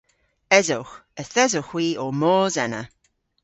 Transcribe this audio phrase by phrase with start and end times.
[0.57, 0.95] Esowgh.
[1.21, 2.81] Yth esowgh hwi ow mos ena.